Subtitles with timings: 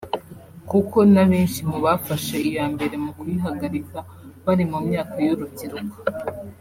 [0.69, 3.97] kuko n’abenshi mu bafashe iya mbere mu kuyihagarika
[4.45, 5.97] bari mu myaka y’urubyiruko